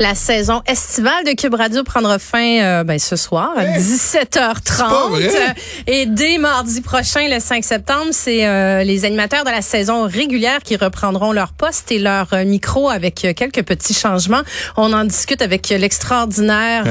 La 0.00 0.14
saison 0.14 0.62
estivale 0.66 1.26
de 1.26 1.32
Cube 1.32 1.54
Radio 1.54 1.84
prendra 1.84 2.18
fin 2.18 2.62
euh, 2.62 2.84
ben, 2.84 2.98
ce 2.98 3.16
soir 3.16 3.52
à 3.54 3.66
17h30. 3.66 5.54
Et 5.86 6.06
dès 6.06 6.38
mardi 6.38 6.80
prochain, 6.80 7.28
le 7.28 7.38
5 7.38 7.62
septembre, 7.62 8.06
c'est 8.12 8.46
euh, 8.46 8.82
les 8.82 9.04
animateurs 9.04 9.44
de 9.44 9.50
la 9.50 9.60
saison 9.60 10.08
régulière 10.08 10.60
qui 10.64 10.76
reprendront 10.76 11.32
leur 11.32 11.52
poste 11.52 11.92
et 11.92 11.98
leur 11.98 12.32
euh, 12.32 12.46
micro 12.46 12.88
avec 12.88 13.16
quelques 13.36 13.62
petits 13.62 13.92
changements. 13.92 14.40
On 14.78 14.94
en 14.94 15.04
discute 15.04 15.42
avec 15.42 15.68
l'extraordinaire 15.68 16.86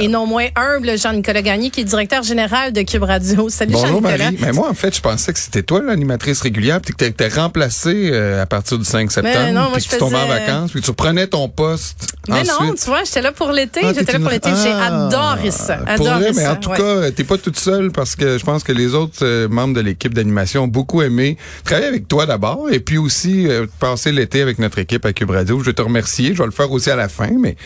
et 0.00 0.06
non 0.06 0.26
moins 0.26 0.46
humble 0.54 0.96
Jean-Nicolas 0.96 1.42
Gagné, 1.42 1.70
qui 1.70 1.80
est 1.80 1.84
directeur 1.84 2.22
général 2.22 2.72
de 2.72 2.82
Cube 2.82 3.02
Radio. 3.02 3.48
Salut 3.48 3.72
Jean-Nicolas. 3.72 4.18
Marie. 4.18 4.38
Mais 4.40 4.52
moi, 4.52 4.68
en 4.70 4.74
fait, 4.74 4.94
je 4.94 5.00
pensais 5.00 5.32
que 5.32 5.40
c'était 5.40 5.64
toi 5.64 5.82
l'animatrice 5.82 6.40
régulière, 6.40 6.80
puis 6.80 6.92
que 6.92 6.98
tu 6.98 7.06
étais 7.06 7.26
remplacée 7.26 8.16
à 8.40 8.46
partir 8.46 8.78
du 8.78 8.84
5 8.84 9.10
septembre, 9.10 9.50
non, 9.50 9.72
puis 9.72 9.84
que 9.84 9.90
tu 9.90 9.98
tombais 9.98 10.14
en 10.14 10.28
vacances, 10.28 10.70
puis 10.70 10.80
tu 10.80 10.90
reprenais 10.90 11.26
ton 11.26 11.48
poste 11.48 12.12
non, 12.28 12.36
tu 12.58 12.86
vois, 12.86 13.04
j'étais 13.04 13.22
là 13.22 13.32
pour 13.32 13.50
l'été. 13.50 13.80
Ah, 13.82 13.92
j'étais 13.94 14.12
là 14.12 14.18
pour 14.20 14.30
l'été. 14.30 14.50
J'ai 14.62 14.70
ah, 14.70 15.06
adoré 15.06 15.50
ça. 15.50 15.76
Vrai, 15.76 16.32
mais 16.34 16.46
en 16.46 16.56
tout 16.56 16.70
cas, 16.70 17.10
t'es 17.10 17.24
pas 17.24 17.38
toute 17.38 17.58
seule 17.58 17.90
parce 17.90 18.16
que 18.16 18.38
je 18.38 18.44
pense 18.44 18.64
que 18.64 18.72
les 18.72 18.94
autres 18.94 19.24
euh, 19.24 19.48
membres 19.48 19.74
de 19.74 19.80
l'équipe 19.80 20.14
d'animation 20.14 20.64
ont 20.64 20.68
beaucoup 20.68 21.02
aimé 21.02 21.36
travailler 21.64 21.88
avec 21.88 22.08
toi 22.08 22.26
d'abord 22.26 22.70
et 22.70 22.80
puis 22.80 22.98
aussi 22.98 23.48
euh, 23.48 23.66
passer 23.78 24.12
l'été 24.12 24.42
avec 24.42 24.58
notre 24.58 24.78
équipe 24.78 25.04
à 25.04 25.12
Cube 25.12 25.30
Radio. 25.30 25.58
Je 25.60 25.66
vais 25.66 25.72
te 25.72 25.82
remercier. 25.82 26.34
Je 26.34 26.38
vais 26.38 26.46
le 26.46 26.52
faire 26.52 26.70
aussi 26.70 26.90
à 26.90 26.96
la 26.96 27.08
fin, 27.08 27.30
mais 27.38 27.56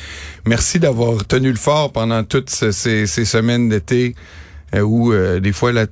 merci 0.44 0.78
d'avoir 0.78 1.24
tenu 1.26 1.50
le 1.50 1.58
fort 1.58 1.92
pendant 1.92 2.24
toutes 2.24 2.50
ces, 2.50 3.06
ces 3.06 3.24
semaines 3.24 3.68
d'été 3.68 4.14
euh, 4.74 4.80
où 4.80 5.12
des 5.40 5.52
fois 5.52 5.72
la 5.72 5.86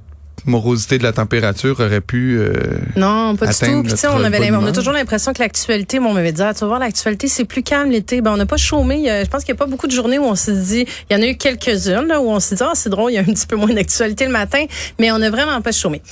morosité 0.46 0.98
de 0.98 1.02
la 1.02 1.12
température 1.12 1.80
aurait 1.80 2.00
pu 2.00 2.38
euh, 2.38 2.52
Non, 2.96 3.36
pas 3.36 3.46
du 3.46 3.52
tout. 3.52 3.82
Puis, 3.82 3.94
on 4.06 4.22
avait 4.22 4.50
on 4.52 4.66
a 4.66 4.72
toujours 4.72 4.92
l'impression 4.92 5.32
que 5.32 5.40
l'actualité, 5.40 5.98
bon, 5.98 6.10
on 6.10 6.14
m'avait 6.14 6.32
dit 6.32 6.42
ah, 6.42 6.54
tu 6.54 6.60
vas 6.60 6.66
voir 6.66 6.78
l'actualité, 6.78 7.28
c'est 7.28 7.44
plus 7.44 7.62
calme 7.62 7.90
l'été. 7.90 8.20
Ben 8.20 8.32
on 8.32 8.36
n'a 8.36 8.46
pas 8.46 8.56
chômé, 8.56 9.04
je 9.06 9.28
pense 9.28 9.44
qu'il 9.44 9.54
n'y 9.54 9.58
a 9.58 9.64
pas 9.64 9.70
beaucoup 9.70 9.86
de 9.86 9.92
journées 9.92 10.18
où 10.18 10.24
on 10.24 10.34
s'est 10.34 10.52
dit, 10.52 10.86
il 11.10 11.16
y 11.16 11.18
en 11.18 11.22
a 11.22 11.26
eu 11.26 11.36
quelques-unes 11.36 12.06
là 12.06 12.20
où 12.20 12.30
on 12.30 12.40
s'est 12.40 12.56
dit 12.56 12.62
ah, 12.64 12.72
c'est 12.74 12.90
drôle, 12.90 13.12
il 13.12 13.14
y 13.14 13.18
a 13.18 13.22
un 13.22 13.24
petit 13.24 13.46
peu 13.46 13.56
moins 13.56 13.72
d'actualité 13.72 14.26
le 14.26 14.32
matin, 14.32 14.64
mais 14.98 15.10
on 15.12 15.18
n'a 15.18 15.30
vraiment 15.30 15.60
pas 15.60 15.72
chômé. 15.72 16.02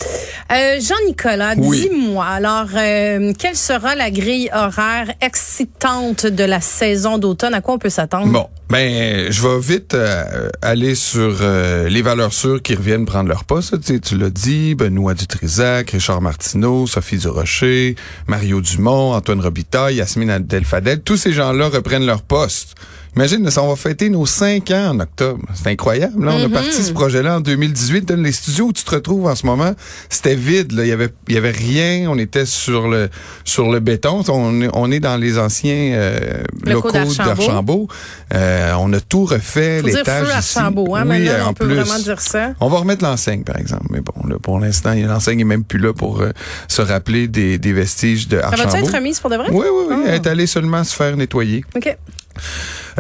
Euh, 0.52 0.80
Jean-Nicolas, 0.80 1.54
dis-moi 1.54 2.24
alors 2.24 2.68
euh, 2.74 3.32
quelle 3.38 3.56
sera 3.56 3.94
la 3.94 4.10
grille 4.10 4.50
horaire 4.52 5.12
excitante 5.20 6.26
de 6.26 6.44
la 6.44 6.60
saison 6.60 7.18
d'automne, 7.18 7.54
à 7.54 7.60
quoi 7.60 7.74
on 7.74 7.78
peut 7.78 7.90
s'attendre? 7.90 8.32
Bon, 8.32 8.48
ben 8.72 9.30
je 9.30 9.42
vais 9.42 9.60
vite 9.60 9.92
euh, 9.92 10.48
aller 10.62 10.94
sur 10.94 11.42
les 11.42 12.00
valeurs 12.00 12.32
sûres 12.32 12.62
qui 12.62 12.74
reviennent 12.74 13.04
prendre 13.04 13.28
leur 13.28 13.44
poste, 13.44 13.78
tu, 13.84 14.00
tu 14.00 14.16
l'as 14.16 14.30
dit, 14.30 14.74
Benoît 14.74 15.12
Dutrisac, 15.12 15.90
Richard 15.90 16.22
Martineau, 16.22 16.86
Sophie 16.86 17.18
Durocher, 17.18 17.96
Mario 18.28 18.62
Dumont, 18.62 19.12
Antoine 19.12 19.42
Robitaille, 19.42 19.96
Yasmine 19.96 20.38
Delfadel, 20.38 21.02
tous 21.02 21.18
ces 21.18 21.34
gens-là 21.34 21.68
reprennent 21.68 22.06
leur 22.06 22.22
poste. 22.22 22.74
Imagine, 23.14 23.46
on 23.58 23.68
va 23.68 23.76
fêter 23.76 24.08
nos 24.08 24.24
cinq 24.24 24.70
ans 24.70 24.92
en 24.92 25.00
octobre. 25.00 25.44
C'est 25.54 25.68
incroyable. 25.68 26.24
Là. 26.24 26.32
On 26.34 26.44
a 26.44 26.46
mm-hmm. 26.46 26.50
parti 26.50 26.82
ce 26.82 26.92
projet-là 26.92 27.36
en 27.36 27.40
2018. 27.40 28.08
Dans 28.08 28.22
les 28.22 28.32
studios 28.32 28.66
où 28.66 28.72
tu 28.72 28.84
te 28.84 28.90
retrouves 28.90 29.26
en 29.26 29.34
ce 29.34 29.44
moment, 29.44 29.72
c'était 30.08 30.34
vide. 30.34 30.72
Là. 30.72 30.84
Il 30.84 30.88
y 30.88 30.92
avait, 30.92 31.10
il 31.28 31.34
y 31.34 31.36
avait 31.36 31.50
rien. 31.50 32.08
On 32.08 32.16
était 32.16 32.46
sur 32.46 32.88
le 32.88 33.10
sur 33.44 33.70
le 33.70 33.80
béton. 33.80 34.22
On, 34.28 34.70
on 34.72 34.90
est 34.90 35.00
dans 35.00 35.18
les 35.18 35.38
anciens 35.38 35.92
euh, 35.92 36.42
locaux 36.64 36.90
d'Archambault. 36.90 37.86
Euh, 38.32 38.72
on 38.78 38.90
a 38.94 39.00
tout 39.00 39.26
refait. 39.26 39.82
L'étage 39.82 40.28
ici. 40.38 40.58
Hein, 40.58 40.72
oui, 40.74 41.28
on 41.46 41.52
peut 41.52 41.66
vraiment 41.66 41.98
dire 41.98 42.20
ça. 42.20 42.54
On 42.60 42.68
va 42.68 42.78
remettre 42.78 43.04
l'enseigne, 43.04 43.42
par 43.42 43.58
exemple. 43.58 43.86
Mais 43.90 44.00
bon, 44.00 44.26
là, 44.26 44.36
pour 44.40 44.58
l'instant, 44.58 44.94
l'enseigne 44.94 45.40
est 45.40 45.44
même 45.44 45.64
plus 45.64 45.78
là 45.78 45.92
pour 45.92 46.22
euh, 46.22 46.30
se 46.66 46.80
rappeler 46.80 47.28
des, 47.28 47.58
des 47.58 47.72
vestiges 47.74 48.28
de 48.28 48.38
Archambault. 48.38 48.70
Ça 48.70 48.78
va 48.78 48.84
être 48.84 48.94
remise 48.94 49.20
pour 49.20 49.28
de 49.28 49.36
vrai? 49.36 49.48
Oui, 49.50 49.66
oui, 49.70 49.84
oui. 49.90 50.04
Elle 50.06 50.14
est 50.14 50.26
allée 50.26 50.46
seulement 50.46 50.82
se 50.82 50.94
faire 50.94 51.14
nettoyer. 51.16 51.62
OK. 51.76 51.96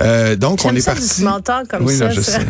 Euh, 0.00 0.36
donc, 0.36 0.60
on 0.64 0.74
est 0.74 0.84
parti. 0.84 1.24
comme 1.68 1.86
oui, 1.86 1.96
ça. 1.96 2.08
Non, 2.08 2.14
je 2.14 2.20
sais. 2.20 2.40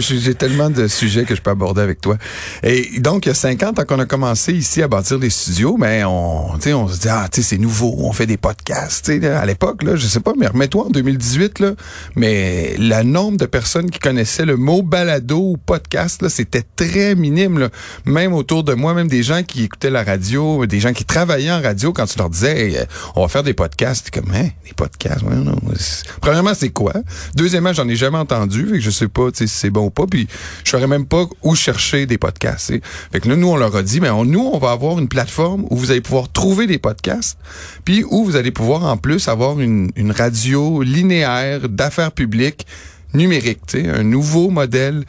J'ai 0.00 0.34
tellement 0.34 0.70
de 0.70 0.88
sujets 0.88 1.24
que 1.24 1.34
je 1.34 1.40
peux 1.40 1.50
aborder 1.50 1.82
avec 1.82 2.00
toi. 2.00 2.16
Et 2.62 3.00
donc, 3.00 3.26
il 3.26 3.30
y 3.30 3.32
a 3.32 3.34
50 3.34 3.78
ans 3.78 3.84
qu'on 3.84 3.98
a 3.98 4.06
commencé 4.06 4.52
ici 4.52 4.82
à 4.82 4.88
bâtir 4.88 5.18
des 5.18 5.30
studios, 5.30 5.76
mais 5.78 6.04
on, 6.04 6.52
on 6.54 6.88
se 6.88 7.00
dit, 7.00 7.08
ah, 7.08 7.28
tu 7.32 7.42
sais, 7.42 7.50
c'est 7.50 7.58
nouveau, 7.58 7.94
on 7.98 8.12
fait 8.12 8.26
des 8.26 8.36
podcasts. 8.36 9.08
à 9.08 9.46
l'époque, 9.46 9.82
là, 9.82 9.96
je 9.96 10.06
sais 10.06 10.20
pas, 10.20 10.32
mais 10.38 10.46
remets-toi 10.46 10.86
en 10.86 10.90
2018, 10.90 11.60
là, 11.60 11.72
mais 12.16 12.74
le 12.78 13.02
nombre 13.02 13.38
de 13.38 13.46
personnes 13.46 13.90
qui 13.90 13.98
connaissaient 13.98 14.44
le 14.44 14.56
mot 14.56 14.82
balado 14.82 15.38
ou 15.38 15.56
podcast, 15.56 16.22
là, 16.22 16.28
c'était 16.28 16.64
très 16.76 17.14
minime, 17.14 17.58
là. 17.58 17.68
Même 18.04 18.32
autour 18.32 18.64
de 18.64 18.74
moi, 18.74 18.94
même 18.94 19.08
des 19.08 19.22
gens 19.22 19.42
qui 19.42 19.64
écoutaient 19.64 19.90
la 19.90 20.04
radio, 20.04 20.66
des 20.66 20.80
gens 20.80 20.92
qui 20.92 21.04
travaillaient 21.04 21.50
en 21.50 21.62
radio, 21.62 21.92
quand 21.92 22.06
tu 22.06 22.18
leur 22.18 22.30
disais, 22.30 22.86
on 23.16 23.22
va 23.22 23.28
faire 23.28 23.42
des 23.42 23.54
podcasts, 23.54 24.10
comme, 24.10 24.30
hein, 24.34 24.48
des 24.64 24.74
podcasts, 24.74 25.22
ouais, 25.22 25.34
non, 25.34 25.57
Premièrement, 26.20 26.54
c'est 26.54 26.70
quoi? 26.70 26.94
Deuxièmement, 27.34 27.72
j'en 27.72 27.88
ai 27.88 27.96
jamais 27.96 28.18
entendu, 28.18 28.76
et 28.76 28.80
je 28.80 28.90
sais 28.90 29.08
pas 29.08 29.28
si 29.32 29.48
c'est 29.48 29.70
bon 29.70 29.86
ou 29.86 29.90
pas, 29.90 30.06
puis 30.06 30.28
je 30.64 30.70
saurais 30.70 30.86
même 30.86 31.06
pas 31.06 31.26
où 31.42 31.54
chercher 31.54 32.06
des 32.06 32.18
podcasts. 32.18 32.72
Fait 33.12 33.20
que 33.20 33.28
là, 33.28 33.36
nous, 33.36 33.48
on 33.48 33.56
leur 33.56 33.74
a 33.76 33.82
dit, 33.82 34.00
mais 34.00 34.10
nous, 34.24 34.50
on 34.52 34.58
va 34.58 34.72
avoir 34.72 34.98
une 34.98 35.08
plateforme 35.08 35.64
où 35.70 35.76
vous 35.76 35.90
allez 35.90 36.00
pouvoir 36.00 36.30
trouver 36.30 36.66
des 36.66 36.78
podcasts, 36.78 37.38
puis 37.84 38.04
où 38.08 38.24
vous 38.24 38.36
allez 38.36 38.50
pouvoir 38.50 38.84
en 38.84 38.96
plus 38.96 39.28
avoir 39.28 39.60
une, 39.60 39.90
radio 40.16 40.82
linéaire 40.82 41.68
d'affaires 41.68 42.12
publiques 42.12 42.66
numérique, 43.14 43.74
un 43.74 44.02
nouveau 44.02 44.50
modèle 44.50 45.04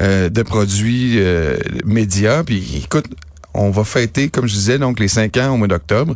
euh, 0.00 0.28
de 0.28 0.42
produits 0.42 1.14
euh, 1.18 1.56
médias. 1.84 2.42
Puis 2.42 2.82
écoute, 2.84 3.06
on 3.54 3.70
va 3.70 3.84
fêter, 3.84 4.28
comme 4.28 4.46
je 4.46 4.54
disais, 4.54 4.78
donc 4.78 5.00
les 5.00 5.08
cinq 5.08 5.36
ans 5.36 5.54
au 5.54 5.56
mois 5.56 5.68
d'octobre. 5.68 6.14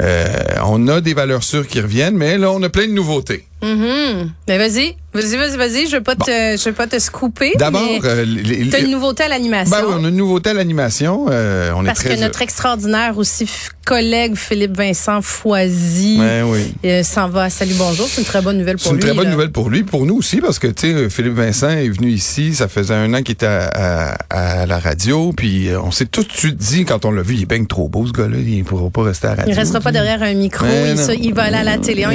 Euh, 0.00 0.26
on 0.64 0.88
a 0.88 1.00
des 1.00 1.14
valeurs 1.14 1.42
sûres 1.42 1.66
qui 1.66 1.80
reviennent, 1.80 2.16
mais 2.16 2.38
là, 2.38 2.50
on 2.50 2.62
a 2.62 2.68
plein 2.70 2.86
de 2.86 2.92
nouveautés. 2.92 3.46
Mm 3.62 4.30
Ben 4.46 4.58
vas-y. 4.58 4.96
Vas-y, 5.14 5.36
vas-y, 5.36 5.56
vas-y. 5.58 5.86
Je 5.88 5.96
te, 5.98 6.56
je 6.56 6.64
veux 6.64 6.74
pas 6.74 6.86
te 6.86 6.98
scooper. 6.98 7.52
D'abord, 7.58 7.82
euh, 8.04 8.24
t'as 8.70 8.80
une 8.80 8.90
nouveauté 8.90 9.24
à 9.24 9.28
l'animation. 9.28 9.76
Ben 9.76 9.84
on 9.88 10.04
a 10.04 10.08
une 10.08 10.16
nouveauté 10.16 10.50
à 10.50 10.54
l'animation. 10.54 11.26
Euh, 11.30 11.70
on 11.76 11.84
Parce 11.84 12.00
est 12.00 12.04
très 12.04 12.16
que 12.16 12.20
notre 12.20 12.40
extraordinaire 12.40 13.18
aussi 13.18 13.46
collègue 13.84 14.36
Philippe 14.36 14.76
Vincent 14.76 15.20
Foisy 15.22 16.16
ben 16.18 16.44
oui. 16.44 16.72
euh, 16.84 17.02
s'en 17.02 17.28
va. 17.28 17.50
Salut, 17.50 17.74
bonjour. 17.76 18.06
C'est 18.08 18.20
une 18.20 18.26
très 18.26 18.40
bonne 18.40 18.58
nouvelle 18.58 18.76
pour 18.76 18.92
lui. 18.92 19.02
C'est 19.02 19.08
une 19.08 19.14
très 19.14 19.22
bonne 19.22 19.32
nouvelle 19.32 19.50
pour 19.50 19.68
lui, 19.68 19.82
pour 19.82 20.06
nous 20.06 20.16
aussi, 20.16 20.40
parce 20.40 20.58
que 20.58 20.68
tu 20.68 20.92
sais, 20.92 21.10
Philippe 21.10 21.34
Vincent 21.34 21.70
est 21.70 21.88
venu 21.88 22.08
ici. 22.08 22.54
Ça 22.54 22.68
faisait 22.68 22.94
un 22.94 23.12
an 23.12 23.22
qu'il 23.22 23.32
était 23.32 23.46
à, 23.46 24.16
à, 24.30 24.66
la 24.66 24.78
radio, 24.78 25.32
puis 25.36 25.68
euh, 25.68 25.80
on 25.80 25.90
s'est 25.90 26.06
tout 26.06 26.22
de 26.22 26.32
suite 26.32 26.56
dit 26.56 26.84
quand 26.84 27.04
on 27.04 27.10
l'a 27.10 27.22
vu, 27.22 27.34
il 27.34 27.42
est 27.42 27.46
bien 27.46 27.64
trop 27.64 27.88
beau 27.88 28.06
ce 28.06 28.12
gars-là. 28.12 28.36
Il 28.38 28.64
pourra 28.64 28.88
pas 28.88 29.02
rester 29.02 29.26
à 29.26 29.30
la 29.30 29.36
radio. 29.36 29.52
Il 29.52 29.58
restera 29.58 29.80
pas 29.80 29.92
derrière 29.92 30.22
un 30.22 30.34
micro. 30.34 30.64
Ben 30.64 30.96
il, 30.96 31.24
il, 31.24 31.34
va 31.34 31.42
aller 31.42 31.56
à 31.56 31.64
la 31.64 31.78
télé. 31.78 32.06
Ben 32.06 32.12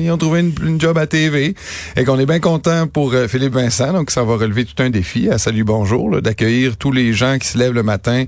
ils, 0.00 0.10
ont, 0.10 0.18
trouvé 0.18 0.40
une, 0.40 0.52
une 0.66 0.80
job 0.80 0.98
à 0.98 1.06
TV 1.06 1.54
et 1.96 2.04
qu'on 2.10 2.18
est 2.18 2.26
bien 2.26 2.40
content 2.40 2.88
pour 2.88 3.12
euh, 3.14 3.28
Philippe 3.28 3.52
Vincent. 3.52 3.92
Donc, 3.92 4.10
ça 4.10 4.24
va 4.24 4.34
relever 4.34 4.64
tout 4.64 4.82
un 4.82 4.90
défi 4.90 5.30
à 5.30 5.38
Salut 5.38 5.62
Bonjour, 5.62 6.20
d'accueillir 6.20 6.76
tous 6.76 6.90
les 6.90 7.12
gens 7.12 7.38
qui 7.38 7.46
se 7.46 7.56
lèvent 7.56 7.72
le 7.72 7.84
matin 7.84 8.24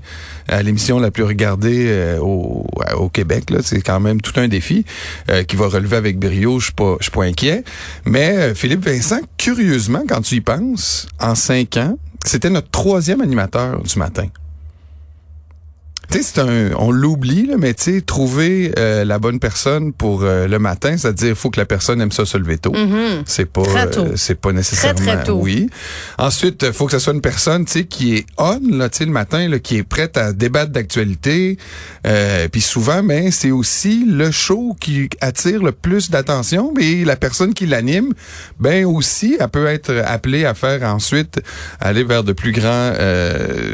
à 0.47 0.63
l'émission 0.63 0.99
la 0.99 1.11
plus 1.11 1.23
regardée 1.23 1.87
euh, 1.89 2.17
au, 2.19 2.65
au, 2.95 3.09
Québec. 3.09 3.43
C'est 3.61 3.81
quand 3.81 3.99
même 3.99 4.21
tout 4.21 4.39
un 4.39 4.47
défi 4.47 4.85
euh, 5.29 5.43
qui 5.43 5.57
va 5.57 5.67
relever 5.67 5.97
avec 5.97 6.17
brio. 6.17 6.59
Je 6.59 6.65
suis 6.67 6.73
pas, 6.73 6.95
je 6.99 7.03
suis 7.03 7.11
pas 7.11 7.23
inquiet. 7.23 7.65
Mais 8.05 8.55
Philippe 8.55 8.85
Vincent, 8.85 9.19
curieusement, 9.37 10.03
quand 10.07 10.21
tu 10.21 10.35
y 10.35 10.41
penses, 10.41 11.05
en 11.19 11.35
cinq 11.35 11.75
ans, 11.75 11.97
c'était 12.25 12.49
notre 12.49 12.69
troisième 12.69 13.19
animateur 13.19 13.83
du 13.83 13.99
matin. 13.99 14.27
Tu 16.13 16.21
sais, 16.21 16.31
c'est 16.31 16.41
un, 16.41 16.75
on 16.77 16.91
l'oublie, 16.91 17.49
mais 17.57 17.73
tu 17.73 17.95
sais, 17.95 18.01
trouver 18.01 18.71
euh, 18.77 19.03
la 19.03 19.17
bonne 19.17 19.39
personne 19.39 19.93
pour 19.93 20.21
euh, 20.21 20.47
le 20.47 20.59
matin, 20.59 20.95
c'est-à-dire, 20.95 21.29
il 21.29 21.35
faut 21.35 21.49
que 21.49 21.59
la 21.59 21.65
personne 21.65 21.99
aime 22.01 22.11
ça 22.11 22.23
se 22.23 22.37
lever 22.37 22.59
tôt. 22.59 22.71
Mm-hmm. 22.71 23.23
C'est 23.25 23.51
pas, 23.51 23.63
euh, 23.63 24.11
c'est 24.15 24.39
pas 24.39 24.51
nécessairement. 24.51 24.93
Très, 24.93 25.15
très 25.15 25.23
tôt. 25.23 25.39
Oui. 25.41 25.71
Ensuite, 26.19 26.71
faut 26.71 26.85
que 26.85 26.91
ce 26.91 26.99
soit 26.99 27.13
une 27.13 27.21
personne, 27.21 27.65
tu 27.65 27.71
sais, 27.71 27.85
qui 27.85 28.15
est 28.15 28.25
on, 28.37 28.59
là, 28.69 28.89
tu 28.89 28.99
sais, 28.99 29.05
le 29.05 29.11
matin, 29.11 29.47
là, 29.47 29.57
qui 29.57 29.77
est 29.77 29.83
prête 29.83 30.15
à 30.15 30.33
débattre 30.33 30.71
d'actualité. 30.71 31.57
Puis 32.51 32.61
souvent, 32.61 33.01
mais 33.01 33.31
c'est 33.31 33.49
aussi 33.49 34.05
le 34.07 34.29
show 34.29 34.75
qui 34.79 35.09
attire 35.19 35.63
le 35.63 35.71
plus 35.71 36.11
d'attention, 36.11 36.73
mais 36.77 37.05
la 37.05 37.15
personne 37.15 37.55
qui 37.55 37.65
l'anime, 37.65 38.13
ben 38.59 38.85
aussi, 38.85 39.35
elle 39.39 39.47
peut 39.47 39.65
être 39.65 40.03
appelée 40.05 40.45
à 40.45 40.53
faire 40.53 40.83
ensuite 40.83 41.41
aller 41.79 42.03
vers 42.03 42.23
de 42.23 42.33
plus 42.33 42.51
grands, 42.51 42.91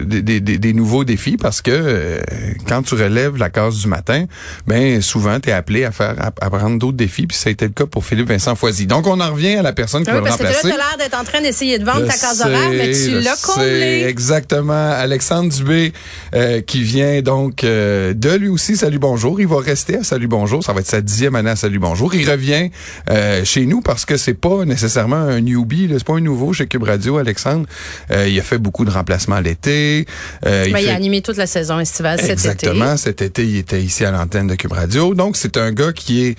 des, 0.06 0.21
des, 0.21 0.39
des, 0.39 0.74
nouveaux 0.74 1.03
défis 1.03 1.36
parce 1.36 1.62
que 1.62 2.21
quand 2.67 2.83
tu 2.83 2.95
relèves 2.95 3.37
la 3.37 3.49
case 3.49 3.77
du 3.77 3.87
matin, 3.87 4.25
ben 4.67 5.01
souvent 5.01 5.39
tu 5.39 5.49
es 5.49 5.51
appelé 5.51 5.85
à 5.85 5.91
faire 5.91 6.15
à, 6.19 6.49
prendre 6.49 6.77
d'autres 6.79 6.97
défis, 6.97 7.27
puis 7.27 7.37
ça 7.37 7.49
a 7.49 7.51
été 7.51 7.65
le 7.65 7.71
cas 7.71 7.85
pour 7.85 8.05
Philippe 8.05 8.29
Vincent 8.29 8.55
Foisy. 8.55 8.87
Donc 8.87 9.07
on 9.07 9.19
en 9.19 9.31
revient 9.31 9.55
à 9.55 9.61
la 9.61 9.73
personne 9.73 10.03
qui 10.03 10.11
oui, 10.11 10.17
va 10.17 10.23
le 10.23 10.31
remplacer. 10.31 10.61
Que 10.61 10.67
là, 10.67 10.73
tu 10.73 10.81
as 10.81 10.85
l'air 10.89 10.97
d'être 10.97 11.19
en 11.19 11.23
train 11.23 11.41
d'essayer 11.41 11.79
de 11.79 11.85
vendre 11.85 12.05
ta 12.05 12.17
case 12.17 12.41
horaire, 12.41 12.69
mais 12.71 12.91
tu 12.91 13.19
l'as 13.19 13.41
comblé. 13.41 14.05
Exactement. 14.07 14.91
Alexandre 14.91 15.53
Dubé 15.53 15.93
euh, 16.35 16.61
qui 16.61 16.81
vient 16.83 17.21
donc 17.21 17.63
euh, 17.63 18.13
de 18.13 18.31
lui 18.31 18.47
aussi 18.49 18.75
Salut 18.77 18.99
Bonjour. 18.99 19.39
Il 19.39 19.47
va 19.47 19.59
rester 19.59 19.97
à 19.97 20.03
Salut 20.03 20.27
Bonjour. 20.27 20.63
Ça 20.63 20.73
va 20.73 20.81
être 20.81 20.87
sa 20.87 21.01
dixième 21.01 21.35
année 21.35 21.51
à 21.51 21.55
Salut 21.55 21.79
Bonjour. 21.79 22.13
Il 22.15 22.29
revient 22.29 22.69
euh, 23.09 23.43
chez 23.45 23.65
nous 23.65 23.81
parce 23.81 24.05
que 24.05 24.17
c'est 24.17 24.33
pas 24.33 24.65
nécessairement 24.65 25.15
un 25.15 25.41
newbie, 25.41 25.89
c'est 25.91 26.03
pas 26.03 26.15
un 26.15 26.21
nouveau 26.21 26.53
chez 26.53 26.67
Cube 26.67 26.83
Radio, 26.83 27.17
Alexandre. 27.17 27.65
il 28.11 28.37
a 28.39 28.43
fait 28.43 28.57
beaucoup 28.57 28.85
de 28.85 28.91
remplacements 28.91 29.39
l'été. 29.39 30.05
Ben, 30.43 30.65
il, 30.67 30.77
il 30.77 30.89
a 30.89 30.95
animé 30.95 31.21
toute 31.21 31.37
la 31.37 31.47
saison 31.47 31.79
estivale 31.79 32.08
été. 32.15 32.31
Exactement. 32.31 32.97
Cet 32.97 33.21
été, 33.21 33.45
il 33.45 33.57
était 33.57 33.81
ici 33.81 34.06
à 34.06 34.11
l'antenne 34.11 34.47
de 34.47 34.56
Cube 34.56 34.71
Radio. 34.71 35.13
Donc, 35.13 35.38
c'est 35.38 35.57
un 35.57 35.71
gars 35.71 35.94
qui 35.94 36.25
est 36.25 36.38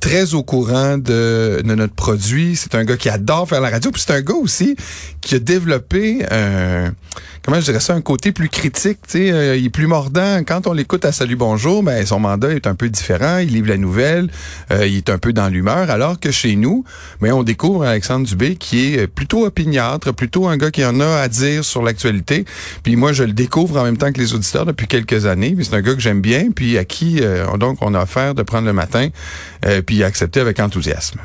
très 0.00 0.34
au 0.34 0.42
courant 0.42 0.98
de, 0.98 1.62
de 1.64 1.74
notre 1.74 1.94
produit. 1.94 2.56
C'est 2.56 2.74
un 2.74 2.84
gars 2.84 2.96
qui 2.96 3.08
adore 3.08 3.48
faire 3.48 3.60
la 3.60 3.70
radio. 3.70 3.90
Puis 3.90 4.02
c'est 4.04 4.14
un 4.14 4.20
gars 4.20 4.34
aussi 4.34 4.76
qui 5.20 5.34
a 5.34 5.38
développé 5.38 6.24
un, 6.30 6.92
comment 7.42 7.58
je 7.60 7.64
dirais 7.64 7.80
ça, 7.80 7.94
un 7.94 8.00
côté 8.00 8.32
plus 8.32 8.48
critique. 8.48 8.98
Tu 9.06 9.18
sais, 9.18 9.30
euh, 9.30 9.56
il 9.56 9.66
est 9.66 9.70
plus 9.70 9.86
mordant. 9.86 10.42
Quand 10.44 10.66
on 10.66 10.72
l'écoute 10.72 11.04
à 11.04 11.12
Salut 11.12 11.36
Bonjour, 11.36 11.82
ben 11.82 12.04
son 12.04 12.20
mandat 12.20 12.50
est 12.52 12.66
un 12.66 12.74
peu 12.74 12.88
différent. 12.88 13.38
Il 13.38 13.48
livre 13.48 13.68
la 13.68 13.76
nouvelle, 13.76 14.28
euh, 14.70 14.86
il 14.86 14.96
est 14.96 15.10
un 15.10 15.18
peu 15.18 15.32
dans 15.32 15.48
l'humeur. 15.48 15.90
Alors 15.90 16.18
que 16.20 16.30
chez 16.30 16.56
nous, 16.56 16.84
ben 17.20 17.32
on 17.32 17.42
découvre 17.42 17.84
Alexandre 17.84 18.26
Dubé 18.26 18.56
qui 18.56 18.94
est 18.94 19.06
plutôt 19.06 19.46
opiniâtre, 19.46 20.12
plutôt 20.12 20.48
un 20.48 20.56
gars 20.56 20.70
qui 20.70 20.84
en 20.84 21.00
a 21.00 21.20
à 21.20 21.28
dire 21.28 21.64
sur 21.64 21.82
l'actualité. 21.82 22.44
Puis 22.82 22.96
moi, 22.96 23.12
je 23.12 23.24
le 23.24 23.32
découvre 23.32 23.78
en 23.78 23.84
même 23.84 23.96
temps 23.96 24.12
que 24.12 24.20
les 24.20 24.34
auditeurs 24.34 24.66
depuis 24.66 24.86
quelques 24.90 25.24
années. 25.24 25.54
Puis 25.54 25.64
c'est 25.64 25.76
un 25.76 25.80
gars 25.80 25.94
que 25.94 26.00
j'aime 26.00 26.20
bien, 26.20 26.50
puis 26.54 26.76
à 26.76 26.84
qui 26.84 27.20
euh, 27.22 27.56
donc 27.56 27.78
on 27.80 27.94
a 27.94 28.02
offert 28.02 28.34
de 28.34 28.42
prendre 28.42 28.66
le 28.66 28.74
matin, 28.74 29.08
puis 29.86 29.96
il 29.96 30.04
a 30.04 30.06
accepté 30.06 30.40
avec 30.40 30.60
enthousiasme. 30.60 31.20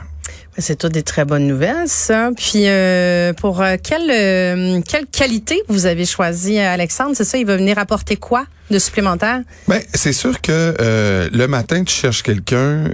C'est 0.58 0.78
tout 0.78 0.90
des 0.90 1.04
très 1.04 1.26
bonnes 1.26 1.48
nouvelles, 1.48 1.88
ça. 1.88 2.30
Puis 2.36 2.68
euh, 2.68 3.34
pour 3.34 3.62
euh, 3.62 3.76
quelle 3.82 4.10
euh, 4.10 4.80
quelle 4.88 5.06
qualité 5.06 5.62
vous 5.68 5.86
avez 5.86 6.06
choisi, 6.06 6.58
Alexandre? 6.60 7.12
C'est 7.14 7.26
ça, 7.26 7.38
il 7.38 7.46
va 7.46 7.58
venir 7.58 7.78
apporter 7.78 8.16
quoi? 8.16 8.46
De 8.70 8.80
supplémentaire 8.80 9.42
Ben 9.68 9.82
c'est 9.94 10.14
sûr 10.14 10.42
que 10.42 10.76
le 11.32 11.48
matin 11.48 11.84
tu 11.84 11.94
cherches 11.94 12.24
quelqu'un 12.24 12.90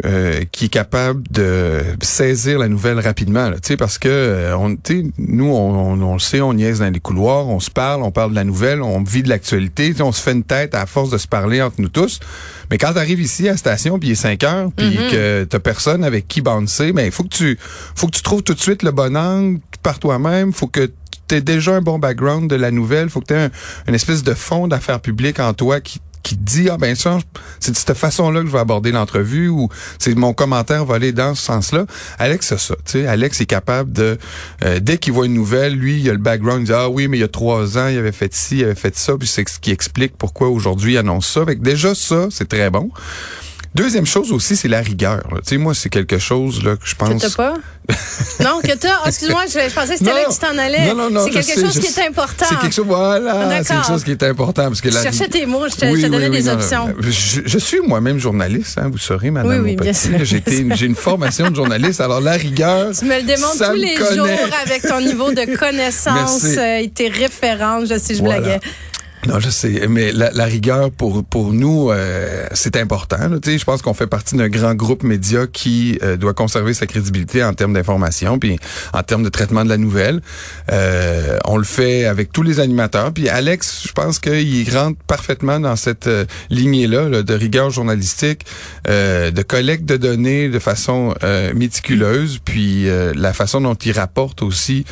qui 0.52 0.66
est 0.66 0.70
capable 0.70 1.24
de 1.32 1.82
saisir 2.02 2.60
la 2.60 2.68
nouvelle 2.68 3.00
rapidement, 3.00 3.52
tu 3.52 3.60
sais, 3.64 3.78
parce 3.78 3.98
que 3.98 4.54
on, 4.56 4.78
nous 5.18 5.46
on, 5.46 6.02
on, 6.02 6.14
le 6.14 6.20
sait, 6.20 6.42
on 6.42 6.54
niaise 6.54 6.80
dans 6.80 6.92
les 6.92 7.00
couloirs, 7.00 7.48
on 7.48 7.60
se 7.60 7.70
parle, 7.72 8.04
on 8.04 8.12
parle 8.12 8.32
de 8.32 8.36
la 8.36 8.44
nouvelle, 8.44 8.82
on 8.82 9.02
vit 9.04 9.24
de 9.24 9.30
l'actualité, 9.30 9.94
on 10.02 10.12
se 10.12 10.22
fait 10.22 10.34
une 10.34 10.44
tête 10.44 10.76
à 10.76 10.86
force 10.86 11.10
de 11.10 11.18
se 11.18 11.28
parler 11.28 11.62
entre 11.62 11.76
nous 11.80 11.90
tous. 11.90 12.20
Mais 12.70 12.78
quand 12.78 12.94
tu 12.94 13.00
arrives 13.00 13.22
ici 13.22 13.48
à 13.48 13.52
la 13.52 13.58
station, 13.58 14.00
puis 14.00 14.10
il 14.10 14.12
est 14.14 14.16
5 14.16 14.44
heures, 14.44 14.70
puis 14.76 14.88
mm-hmm. 14.88 15.12
que 15.12 15.44
t'as 15.44 15.60
personne 15.60 16.04
avec 16.04 16.28
qui 16.28 16.42
bouncer, 16.42 16.94
ben 16.94 17.06
il 17.06 17.12
faut 17.12 17.24
que 17.24 17.36
tu 17.36 17.60
faut 17.96 18.08
que 18.08 18.16
tu 18.16 18.22
trouves 18.22 18.44
tout 18.44 18.54
de 18.54 18.62
suite 18.62 18.84
le 18.84 18.92
bon 18.92 19.16
angle 19.16 19.60
par 19.84 20.00
toi-même. 20.00 20.54
Faut 20.54 20.68
que 20.68 20.90
tu 21.32 21.38
aies 21.38 21.42
déjà 21.42 21.76
un 21.76 21.82
bon 21.82 21.98
background 21.98 22.50
de 22.50 22.56
la 22.58 22.72
nouvelle. 22.72 23.10
Faut 23.10 23.22
que 23.22 23.28
tu 23.28 23.34
aies 23.34 23.50
une 23.88 23.96
espèce 23.96 24.22
de 24.22 24.34
fond 24.34 24.68
d'affaires 24.68 25.00
publiques 25.00 25.40
en 25.40 25.54
toi 25.54 25.80
qui 25.80 26.02
qui 26.24 26.36
dit 26.36 26.70
ah 26.70 26.78
ben 26.78 26.94
ça 26.94 27.18
c'est 27.60 27.72
de 27.72 27.78
cette 27.78 27.96
façon-là 27.96 28.42
que 28.42 28.46
je 28.46 28.52
vais 28.52 28.60
aborder 28.60 28.92
l'entrevue 28.92 29.48
ou 29.48 29.70
c'est 29.98 30.14
mon 30.14 30.34
commentaire 30.34 30.86
va 30.86 30.96
aller 30.96 31.14
dans 31.14 31.34
ce 31.34 31.42
sens-là. 31.42 31.88
Alex 32.20 32.46
c'est 32.48 32.60
ça, 32.60 32.76
tu 32.86 32.92
sais 32.92 33.08
Alex 33.08 33.42
est 33.42 33.48
capable 33.48 33.92
de 33.92 34.20
euh, 34.64 34.80
dès 34.80 35.00
qu'il 35.00 35.14
voit 35.14 35.26
une 35.26 35.34
nouvelle, 35.34 35.74
lui 35.74 36.00
il 36.00 36.08
a 36.12 36.14
le 36.14 36.20
background, 36.20 36.62
il 36.62 36.66
dit 36.66 36.74
ah 36.74 36.90
oui 36.90 37.08
mais 37.08 37.18
il 37.18 37.22
y 37.22 37.24
a 37.24 37.28
trois 37.28 37.80
ans 37.80 37.88
il 37.88 37.98
avait 37.98 38.12
fait 38.12 38.32
ci, 38.36 38.60
il 38.60 38.66
avait 38.66 38.76
fait 38.76 38.96
ça 38.96 39.18
puis 39.18 39.28
c'est 39.28 39.50
ce 39.50 39.58
qui 39.58 39.72
explique 39.72 40.16
pourquoi 40.16 40.50
aujourd'hui 40.50 40.94
il 40.94 40.98
annonce 41.00 41.28
ça. 41.28 41.42
Avec 41.42 41.64
déjà 41.64 41.96
ça 41.96 42.28
c'est 42.30 42.48
très 42.48 42.70
bon. 42.70 42.92
Deuxième 43.74 44.06
chose 44.06 44.34
aussi, 44.34 44.58
c'est 44.58 44.68
la 44.68 44.82
rigueur. 44.82 45.22
Tu 45.30 45.40
sais, 45.46 45.58
moi, 45.58 45.74
c'est 45.74 45.88
quelque 45.88 46.18
chose 46.18 46.62
là 46.64 46.76
que 46.76 46.86
je 46.86 46.94
pense. 46.94 47.10
Que 47.10 47.28
t'as 47.28 47.36
pas? 47.36 47.54
non, 48.44 48.60
que 48.62 48.76
t'as? 48.76 49.00
Oh, 49.04 49.08
excuse-moi, 49.08 49.46
je, 49.48 49.74
pensais 49.74 49.94
que 49.94 50.00
c'était 50.00 50.14
là 50.14 50.26
que 50.26 50.34
tu 50.34 50.40
t'en 50.40 50.58
allais. 50.58 50.88
Non, 50.88 50.96
non, 50.96 51.10
non. 51.10 51.24
C'est 51.24 51.32
quelque 51.32 51.62
chose 51.62 51.80
qui 51.80 51.88
est 51.88 52.06
important. 52.06 52.46
C'est 52.50 52.60
quelque 52.60 52.76
chose, 52.76 52.86
voilà. 52.86 53.64
C'est 53.64 53.74
quelque 53.74 53.88
chose 53.88 54.04
qui 54.04 54.12
est 54.12 54.24
important 54.24 54.64
parce 54.64 54.82
que 54.82 54.90
la. 54.90 55.00
Je 55.00 55.04
cherchais 55.04 55.30
tes 55.30 55.46
mots, 55.46 55.70
je 55.70 55.76
te, 55.76 55.86
oui, 55.86 56.02
donnais 56.10 56.30
des 56.30 56.50
options. 56.50 56.94
Je, 57.00 57.58
suis 57.58 57.80
moi-même 57.80 58.20
journaliste, 58.20 58.78
hein, 58.78 58.90
vous 58.92 58.98
saurez, 58.98 59.32
Madame. 59.32 59.52
Oui, 59.52 59.58
oui, 59.64 59.76
bien 59.78 59.94
sûr. 59.94 60.20
J'ai 60.22 60.86
une 60.86 60.96
formation 60.96 61.50
de 61.50 61.56
journaliste, 61.56 62.02
alors 62.02 62.20
la 62.20 62.34
rigueur. 62.34 62.92
Tu 62.98 63.06
me 63.06 63.18
le 63.18 63.24
démontres 63.24 63.72
tous 63.72 63.78
les 63.78 63.96
jours 63.96 64.28
avec 64.66 64.82
ton 64.82 65.00
niveau 65.00 65.32
de 65.32 65.58
connaissance 65.58 66.44
euh, 66.44 66.80
et 66.80 66.90
tes 66.90 67.08
références. 67.08 67.88
Je 67.90 67.98
sais, 67.98 68.16
je 68.16 68.22
blaguais. 68.22 68.60
Non, 69.28 69.40
je 69.40 69.52
sais, 69.52 69.88
mais 69.88 70.12
la, 70.12 70.32
la 70.32 70.46
rigueur 70.46 70.90
pour 70.90 71.24
pour 71.24 71.54
nous, 71.54 71.92
euh, 71.92 72.48
c'est 72.54 72.76
important. 72.76 73.18
Sais, 73.44 73.60
je 73.60 73.66
pense 73.66 73.84
qu'on 73.84 73.94
fait 73.94 74.08
partie 74.08 74.36
d'un 74.36 74.50
grand 74.50 74.74
groupe 74.74 75.04
média 75.04 75.46
qui 75.46 76.00
euh, 76.02 76.18
doit 76.18 76.34
conserver 76.34 76.74
sa 76.74 76.88
crédibilité 76.88 77.44
en 77.44 77.54
termes 77.54 77.74
d'information, 77.74 78.40
puis 78.40 78.58
en 78.94 79.04
termes 79.04 79.22
de 79.22 79.30
traitement 79.30 79.64
de 79.64 79.70
la 79.70 79.78
nouvelle. 79.78 80.22
Euh, 80.72 81.38
on 81.46 81.58
le 81.58 81.64
fait 81.64 82.06
avec 82.06 82.32
tous 82.32 82.42
les 82.42 82.60
animateurs. 82.60 83.14
Puis 83.14 83.30
Alex, 83.30 83.84
je 83.88 83.92
pense 83.92 84.18
qu'il 84.18 84.76
rentre 84.76 84.98
parfaitement 85.06 85.60
dans 85.60 85.76
cette 85.76 86.10
lignée-là 86.50 87.22
de 87.22 87.34
rigueur 87.34 87.70
journalistique, 87.70 88.46
de 88.88 89.42
collecte 89.44 89.86
de 89.86 89.98
données 89.98 90.50
de 90.50 90.60
façon 90.60 91.14
méticuleuse, 91.54 92.40
puis 92.44 92.88
la 93.16 93.34
façon 93.34 93.62
dont 93.62 93.76
il 93.76 93.92
rapporte 93.92 94.42
aussi 94.42 94.86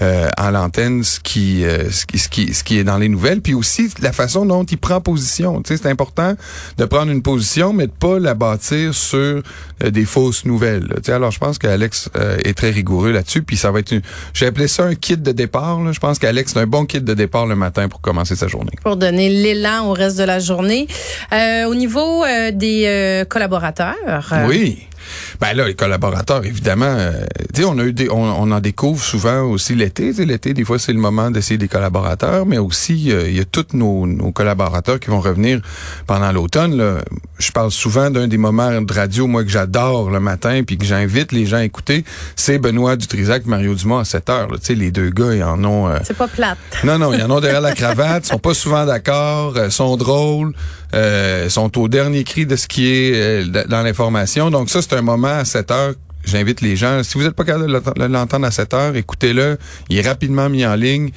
à 0.00 0.50
l'antenne 0.50 1.04
ce 1.04 1.20
qui 1.20 1.62
ce 1.90 2.06
qui 2.06 2.18
ce 2.18 2.28
qui 2.28 2.54
ce 2.54 2.64
qui 2.64 2.78
est 2.78 2.84
dans 2.84 2.98
les 2.98 3.08
nouvelles, 3.08 3.40
puis 3.40 3.54
aussi 3.54 3.75
la 4.00 4.12
façon 4.12 4.46
dont 4.46 4.64
il 4.64 4.78
prend 4.78 5.00
position. 5.00 5.62
Tu 5.62 5.76
sais, 5.76 5.82
c'est 5.82 5.90
important 5.90 6.34
de 6.76 6.84
prendre 6.84 7.10
une 7.10 7.22
position, 7.22 7.72
mais 7.72 7.86
de 7.86 7.92
pas 7.92 8.18
la 8.18 8.34
bâtir 8.34 8.94
sur 8.94 9.18
euh, 9.18 9.42
des 9.90 10.04
fausses 10.04 10.44
nouvelles. 10.44 10.88
Tu 10.96 11.04
sais, 11.04 11.12
alors 11.12 11.30
je 11.30 11.38
pense 11.38 11.58
qu'Alex 11.58 12.10
euh, 12.16 12.36
est 12.44 12.56
très 12.56 12.70
rigoureux 12.70 13.12
là-dessus. 13.12 13.42
Puis 13.42 13.56
ça 13.56 13.70
va 13.70 13.80
être, 13.80 13.92
une... 13.92 14.02
j'ai 14.34 14.46
appelé 14.46 14.68
ça 14.68 14.84
un 14.84 14.94
kit 14.94 15.16
de 15.16 15.32
départ. 15.32 15.82
Là. 15.82 15.92
Je 15.92 16.00
pense 16.00 16.18
qu'Alex 16.18 16.52
c'est 16.52 16.60
un 16.60 16.66
bon 16.66 16.84
kit 16.86 17.00
de 17.00 17.14
départ 17.14 17.46
le 17.46 17.56
matin 17.56 17.88
pour 17.88 18.00
commencer 18.00 18.36
sa 18.36 18.48
journée. 18.48 18.72
Pour 18.82 18.96
donner 18.96 19.28
l'élan 19.28 19.86
au 19.86 19.92
reste 19.92 20.18
de 20.18 20.24
la 20.24 20.38
journée. 20.38 20.86
Euh, 21.32 21.64
au 21.66 21.74
niveau 21.74 22.24
des 22.52 23.24
collaborateurs. 23.28 23.96
oui. 24.48 24.86
Ben 25.40 25.54
là, 25.54 25.66
les 25.66 25.74
collaborateurs, 25.74 26.44
évidemment, 26.44 26.86
euh, 26.86 27.24
tu 27.54 27.62
sais, 27.62 27.66
on 27.66 27.78
a 27.78 27.84
eu 27.84 27.92
des, 27.92 28.08
on, 28.10 28.50
en 28.50 28.60
découvre 28.60 29.02
souvent 29.02 29.42
aussi 29.42 29.74
l'été. 29.74 30.12
L'été, 30.12 30.54
des 30.54 30.64
fois, 30.64 30.78
c'est 30.78 30.92
le 30.92 30.98
moment 30.98 31.30
d'essayer 31.30 31.58
des 31.58 31.68
collaborateurs, 31.68 32.46
mais 32.46 32.58
aussi 32.58 33.12
euh, 33.12 33.28
il 33.28 33.36
y 33.36 33.40
a 33.40 33.44
tous 33.44 33.66
nos, 33.74 34.06
nos, 34.06 34.32
collaborateurs 34.32 35.00
qui 35.00 35.10
vont 35.10 35.20
revenir 35.20 35.60
pendant 36.06 36.32
l'automne. 36.32 37.00
Je 37.38 37.52
parle 37.52 37.70
souvent 37.70 38.10
d'un 38.10 38.28
des 38.28 38.38
moments 38.38 38.80
de 38.80 38.92
radio, 38.92 39.26
moi 39.26 39.44
que 39.44 39.50
j'adore 39.50 40.10
le 40.10 40.20
matin, 40.20 40.62
puis 40.66 40.78
que 40.78 40.84
j'invite 40.84 41.32
les 41.32 41.46
gens 41.46 41.58
à 41.58 41.64
écouter, 41.64 42.04
c'est 42.34 42.58
Benoît 42.58 42.96
Dutrisac, 42.96 43.46
Mario 43.46 43.74
Dumas 43.74 44.00
à 44.00 44.04
7 44.04 44.30
heures. 44.30 44.48
Tu 44.52 44.58
sais, 44.62 44.74
les 44.74 44.90
deux 44.90 45.10
gars, 45.10 45.34
ils 45.34 45.42
en 45.42 45.62
ont. 45.64 45.88
Euh, 45.88 45.98
c'est 46.04 46.16
pas 46.16 46.28
plate. 46.28 46.58
Non, 46.84 46.98
non, 46.98 47.12
ils 47.12 47.22
en 47.22 47.30
ont 47.30 47.40
derrière 47.40 47.60
la 47.60 47.74
cravate, 47.74 48.26
sont 48.26 48.38
pas 48.38 48.54
souvent 48.54 48.86
d'accord, 48.86 49.54
sont 49.70 49.96
drôles, 49.96 50.52
sont 51.48 51.78
au 51.78 51.88
dernier 51.88 52.24
cri 52.24 52.46
de 52.46 52.56
ce 52.56 52.66
qui 52.66 52.88
est 52.88 53.44
dans 53.68 53.82
l'information. 53.82 54.50
Donc 54.50 54.70
ça, 54.70 54.80
c'est 54.82 54.94
un 54.94 55.02
moment 55.02 55.28
à 55.38 55.44
7 55.44 55.70
heures 55.70 55.94
j'invite 56.26 56.60
les 56.60 56.76
gens, 56.76 57.02
si 57.02 57.16
vous 57.16 57.24
n'êtes 57.24 57.34
pas 57.34 57.44
capable 57.44 57.66
de 57.66 58.04
l'entendre 58.04 58.46
à 58.46 58.50
7 58.50 58.74
heures, 58.74 58.96
écoutez-le. 58.96 59.56
Il 59.88 59.98
est 59.98 60.06
rapidement 60.06 60.48
mis 60.48 60.66
en 60.66 60.74
ligne, 60.74 61.10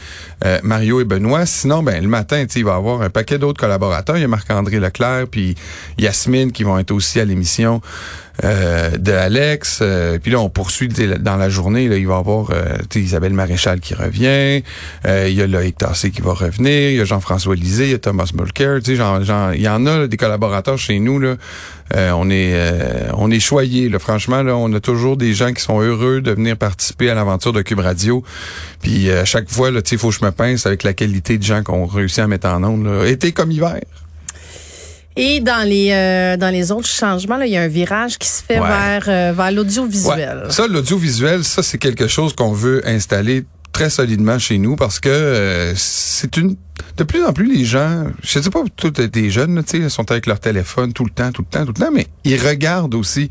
euh, 0.46 0.60
Mario 0.64 1.02
et 1.02 1.04
Benoît. 1.04 1.46
Sinon, 1.46 1.84
ben 1.84 2.02
le 2.02 2.08
matin, 2.08 2.46
il 2.56 2.64
va 2.64 2.72
y 2.72 2.76
avoir 2.76 3.02
un 3.02 3.10
paquet 3.10 3.38
d'autres 3.38 3.60
collaborateurs. 3.60 4.18
Il 4.18 4.22
y 4.22 4.26
a 4.26 4.28
Marc-André 4.28 4.80
Leclerc, 4.80 5.28
puis 5.30 5.56
Yasmine 5.98 6.52
qui 6.52 6.64
vont 6.64 6.78
être 6.80 6.92
aussi 6.92 7.20
à 7.20 7.26
l'émission 7.26 7.82
euh, 8.44 8.98
de 8.98 9.12
Alex. 9.12 9.80
Euh, 9.82 10.18
puis 10.18 10.32
là, 10.32 10.40
on 10.40 10.50
poursuit 10.50 10.88
dans 10.88 11.36
la 11.36 11.50
journée. 11.50 11.88
Là, 11.90 11.98
il 11.98 12.08
va 12.08 12.16
y 12.16 12.18
avoir 12.18 12.52
euh, 12.52 12.78
Isabelle 12.96 13.34
Maréchal 13.34 13.80
qui 13.80 13.94
revient. 13.94 14.64
il 15.06 15.34
y 15.34 15.42
a 15.42 15.48
Loïc 15.48 15.78
Tassé 15.78 16.12
qui 16.12 16.22
va 16.22 16.34
revenir. 16.34 16.92
Il 16.92 16.98
y 16.98 17.02
a 17.02 17.06
Jean-François 17.06 17.56
Lisée. 17.56 17.86
Il 17.86 17.92
y 17.92 17.94
a 17.94 17.98
Thomas 17.98 18.32
Mulcair. 18.34 18.80
Il 18.88 19.62
y 19.62 19.68
en 19.68 19.86
a 19.86 20.08
des 20.08 20.18
collaborateurs 20.18 20.78
chez 20.78 21.00
nous. 21.00 21.20
Là. 21.20 21.36
on 22.14 22.30
est 22.30 22.56
on 23.14 23.30
est 23.30 23.40
choyés. 23.40 23.90
Là. 23.90 24.00
Franchement, 24.00 24.42
là, 24.42 24.56
on 24.56 24.72
a 24.74 24.80
toujours 24.80 25.18
des 25.18 25.34
gens 25.34 25.52
qui 25.54 25.62
sont 25.62 25.82
heureux 25.82 26.22
de 26.22 26.32
venir 26.32 26.58
participer 26.58 27.10
à 27.10 27.16
l'aventure 27.16 27.54
de 27.54 27.62
Cube 27.62 27.80
Radio. 27.80 28.24
Puis 28.82 29.12
à 29.12 29.26
chaque 29.26 29.50
fois, 29.50 29.70
il 29.70 29.98
faut 29.98 30.10
que 30.10 30.16
je 30.16 30.26
me 30.26 30.32
pince 30.32 30.66
avec 30.66 30.84
la 30.84 30.94
qualité 30.94 31.38
de 31.38 31.44
gens 31.44 31.64
qu'on 31.64 31.86
réussit 31.86 32.20
à 32.20 32.28
mettre 32.28 32.48
en 32.48 32.64
ondes. 32.64 33.06
Été 33.06 33.32
comme 33.32 33.52
hiver. 33.52 33.80
Et 35.22 35.42
dans 35.42 35.68
les 35.68 35.92
euh, 35.92 36.38
dans 36.38 36.50
les 36.50 36.72
autres 36.72 36.88
changements, 36.88 37.36
là, 37.36 37.46
il 37.46 37.52
y 37.52 37.58
a 37.58 37.62
un 37.62 37.68
virage 37.68 38.18
qui 38.18 38.30
se 38.30 38.42
fait 38.42 38.58
vers 38.58 39.04
euh, 39.10 39.34
vers 39.36 39.52
l'audiovisuel. 39.52 40.46
Ça, 40.50 40.66
l'audiovisuel, 40.66 41.44
ça 41.44 41.62
c'est 41.62 41.78
quelque 41.78 42.08
chose 42.08 42.34
qu'on 42.34 42.54
veut 42.54 42.82
installer 42.88 43.44
très 43.80 43.90
solidement 43.90 44.38
chez 44.38 44.58
nous 44.58 44.76
parce 44.76 45.00
que 45.00 45.08
euh, 45.08 45.74
c'est 45.74 46.36
une 46.36 46.58
de 46.98 47.04
plus 47.06 47.24
en 47.24 47.32
plus 47.32 47.50
les 47.50 47.64
gens, 47.64 48.08
je 48.22 48.40
sais 48.40 48.50
pas 48.50 48.62
tous 48.76 48.90
des 48.92 49.30
jeunes, 49.30 49.64
tu 49.66 49.82
sais, 49.82 49.88
sont 49.88 50.12
avec 50.12 50.26
leur 50.26 50.42
téléphone 50.42 50.92
tout 50.92 51.06
le 51.06 51.12
temps, 51.12 51.32
tout 51.32 51.44
le 51.44 51.48
temps, 51.48 51.66
tout 51.66 51.72
le 51.78 51.86
temps, 51.86 51.92
mais 51.94 52.08
ils 52.26 52.36
regardent 52.36 52.96
aussi 52.96 53.30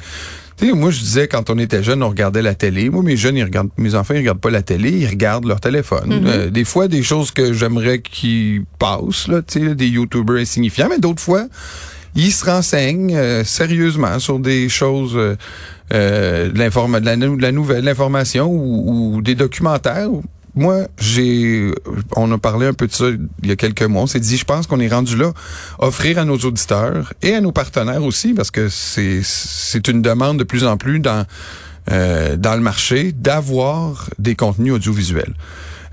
moi, 0.74 0.90
je 0.90 0.98
disais, 0.98 1.28
quand 1.28 1.50
on 1.50 1.58
était 1.58 1.84
jeune, 1.84 2.02
on 2.02 2.08
regardait 2.08 2.42
la 2.42 2.52
télé. 2.52 2.90
Moi, 2.90 3.04
mes 3.04 3.16
jeunes, 3.16 3.36
ils 3.36 3.44
regardent, 3.44 3.70
mes 3.76 3.94
enfants, 3.94 4.14
ils 4.14 4.18
regardent 4.18 4.40
pas 4.40 4.50
la 4.50 4.62
télé, 4.62 4.90
ils 4.90 5.06
regardent 5.06 5.44
leur 5.46 5.60
téléphone. 5.60 6.10
Mm-hmm. 6.10 6.26
Euh, 6.26 6.50
des 6.50 6.64
fois, 6.64 6.88
des 6.88 7.04
choses 7.04 7.30
que 7.30 7.52
j'aimerais 7.52 8.00
qu'ils 8.00 8.64
passent, 8.80 9.28
là, 9.28 9.40
tu 9.40 9.60
sais, 9.60 9.74
des 9.76 9.86
YouTubers 9.86 10.38
insignifiants, 10.38 10.88
mais 10.90 10.98
d'autres 10.98 11.22
fois, 11.22 11.46
ils 12.16 12.32
se 12.32 12.44
renseignent 12.44 13.14
euh, 13.14 13.44
sérieusement 13.44 14.18
sur 14.18 14.40
des 14.40 14.68
choses, 14.68 15.14
euh, 15.14 15.36
euh, 15.92 16.48
de, 16.48 16.52
de, 16.52 16.58
la, 16.58 17.16
de 17.16 17.42
la 17.42 17.52
nouvelle, 17.52 17.82
de 17.82 17.86
l'information 17.86 18.46
ou, 18.50 19.14
ou 19.14 19.22
des 19.22 19.36
documentaires. 19.36 20.08
Moi, 20.54 20.88
j'ai, 20.98 21.70
on 22.16 22.30
a 22.32 22.38
parlé 22.38 22.66
un 22.66 22.72
peu 22.72 22.86
de 22.86 22.92
ça 22.92 23.06
il 23.42 23.48
y 23.48 23.52
a 23.52 23.56
quelques 23.56 23.82
mois. 23.82 24.02
On 24.02 24.06
s'est 24.06 24.20
dit, 24.20 24.36
je 24.36 24.44
pense 24.44 24.66
qu'on 24.66 24.80
est 24.80 24.88
rendu 24.88 25.16
là, 25.16 25.32
offrir 25.78 26.18
à 26.18 26.24
nos 26.24 26.38
auditeurs 26.38 27.12
et 27.22 27.34
à 27.34 27.40
nos 27.40 27.52
partenaires 27.52 28.02
aussi, 28.02 28.34
parce 28.34 28.50
que 28.50 28.68
c'est 28.68 29.20
c'est 29.22 29.88
une 29.88 30.02
demande 30.02 30.38
de 30.38 30.44
plus 30.44 30.64
en 30.64 30.76
plus 30.76 31.00
dans 31.00 31.24
euh, 31.90 32.36
dans 32.36 32.54
le 32.54 32.60
marché 32.60 33.12
d'avoir 33.12 34.10
des 34.18 34.34
contenus 34.34 34.74
audiovisuels. 34.74 35.34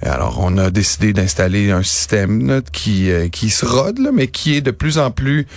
Alors, 0.02 0.40
on 0.42 0.58
a 0.58 0.70
décidé 0.70 1.14
d'installer 1.14 1.72
un 1.72 1.84
système 1.84 2.48
là, 2.48 2.62
qui 2.72 3.10
euh, 3.12 3.30
qui 3.30 3.50
se 3.50 3.66
rôde, 3.66 4.00
là, 4.00 4.12
mais 4.14 4.28
qui 4.28 4.56
est 4.56 4.62
de 4.62 4.72
plus 4.72 4.98
en 4.98 5.12
plus 5.12 5.48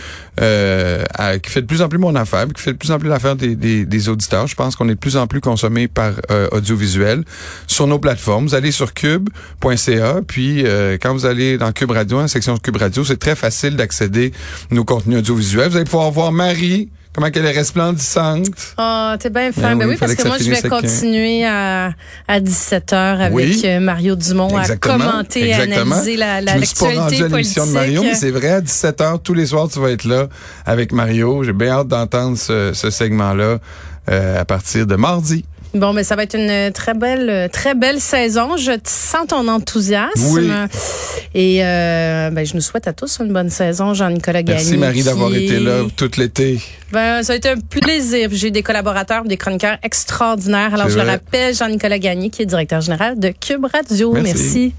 euh, 0.40 1.04
qui 1.42 1.50
fait 1.50 1.62
de 1.62 1.66
plus 1.66 1.82
en 1.82 1.88
plus 1.88 1.98
mon 1.98 2.14
affaire, 2.14 2.46
qui 2.48 2.62
fait 2.62 2.72
de 2.72 2.78
plus 2.78 2.90
en 2.90 2.98
plus 2.98 3.08
l'affaire 3.08 3.36
des, 3.36 3.56
des, 3.56 3.84
des 3.84 4.08
auditeurs. 4.08 4.46
Je 4.46 4.54
pense 4.54 4.76
qu'on 4.76 4.88
est 4.88 4.94
de 4.94 4.98
plus 4.98 5.16
en 5.16 5.26
plus 5.26 5.40
consommé 5.40 5.88
par 5.88 6.12
euh, 6.30 6.48
audiovisuel 6.52 7.24
sur 7.66 7.86
nos 7.86 7.98
plateformes. 7.98 8.46
Vous 8.46 8.54
allez 8.54 8.70
sur 8.70 8.94
cube.ca, 8.94 10.20
puis 10.26 10.64
euh, 10.64 10.96
quand 11.00 11.12
vous 11.12 11.26
allez 11.26 11.58
dans 11.58 11.72
Cube 11.72 11.90
Radio, 11.90 12.20
la 12.20 12.28
section 12.28 12.56
Cube 12.58 12.76
Radio, 12.76 13.04
c'est 13.04 13.18
très 13.18 13.34
facile 13.34 13.76
d'accéder 13.76 14.32
à 14.70 14.74
nos 14.74 14.84
contenus 14.84 15.18
audiovisuels. 15.18 15.70
Vous 15.70 15.76
allez 15.76 15.84
pouvoir 15.84 16.10
voir 16.10 16.32
Marie, 16.32 16.88
comment 17.18 17.30
qu'elle 17.32 17.46
est 17.46 17.50
resplendissante. 17.58 18.46
Ah, 18.76 19.16
t'es 19.18 19.28
bien 19.30 19.50
fin. 19.50 19.74
Ben 19.74 19.78
Ben 19.78 19.88
oui, 19.88 19.96
parce 19.98 20.14
que 20.14 20.26
moi, 20.26 20.36
je 20.38 20.50
vais 20.50 20.68
continuer 20.68 21.44
à, 21.44 21.90
à 22.28 22.40
17h 22.40 22.94
avec 22.94 23.34
Oui. 23.34 23.60
euh, 23.64 23.80
Mario 23.80 24.14
Dumont 24.14 24.56
Exactement, 24.58 24.94
à 24.94 24.98
commenter 24.98 25.40
et 25.40 25.50
exactement. 25.50 25.96
analyser 25.96 26.16
la, 26.16 26.40
la, 26.40 26.56
l'actualité 26.58 26.98
à 26.98 27.08
l'émission 27.08 27.24
de 27.26 27.30
politique? 27.30 27.72
Mario, 27.72 28.02
mais 28.04 28.14
c'est 28.14 28.30
vrai, 28.30 28.50
à 28.50 28.60
17h, 28.60 29.20
tous 29.22 29.34
les 29.34 29.46
soirs, 29.46 29.68
tu 29.68 29.80
vas 29.80 29.90
être 29.90 30.04
là 30.04 30.28
avec 30.64 30.92
Mario. 30.92 31.42
J'ai 31.42 31.52
bien 31.52 31.72
hâte 31.72 31.88
d'entendre 31.88 32.38
ce, 32.38 32.72
ce 32.72 32.90
segment-là 32.90 33.58
euh, 34.10 34.40
à 34.40 34.44
partir 34.44 34.86
de 34.86 34.94
mardi. 34.96 35.44
Bon, 35.74 35.92
mais 35.92 36.02
ça 36.02 36.16
va 36.16 36.22
être 36.22 36.34
une 36.34 36.72
très 36.72 36.94
belle, 36.94 37.50
très 37.52 37.74
belle 37.74 38.00
saison. 38.00 38.56
Je 38.56 38.72
sens 38.84 39.26
ton 39.28 39.46
enthousiasme. 39.48 40.32
Oui. 40.32 40.50
Et 41.34 41.62
euh, 41.62 42.30
ben, 42.30 42.44
je 42.46 42.54
nous 42.54 42.60
souhaite 42.60 42.88
à 42.88 42.92
tous 42.92 43.18
une 43.20 43.32
bonne 43.32 43.50
saison, 43.50 43.92
Jean-Nicolas 43.92 44.42
Gagné. 44.42 44.60
Merci 44.60 44.76
Marie 44.78 45.02
d'avoir 45.02 45.34
été 45.34 45.60
là 45.60 45.82
tout 45.94 46.10
l'été. 46.16 46.58
Ben, 46.90 47.22
ça 47.22 47.34
a 47.34 47.36
été 47.36 47.50
un 47.50 47.58
plaisir. 47.58 48.30
J'ai 48.32 48.48
eu 48.48 48.50
des 48.50 48.62
collaborateurs, 48.62 49.24
des 49.24 49.36
chroniqueurs 49.36 49.76
extraordinaires. 49.82 50.72
Alors, 50.72 50.88
je 50.88 50.96
le 50.96 51.02
vrai. 51.02 51.12
rappelle, 51.12 51.54
Jean-Nicolas 51.54 51.98
Gagné, 51.98 52.30
qui 52.30 52.42
est 52.42 52.46
directeur 52.46 52.80
général 52.80 53.18
de 53.18 53.28
Cube 53.28 53.66
Radio. 53.70 54.12
Merci. 54.12 54.28
Merci. 54.32 54.74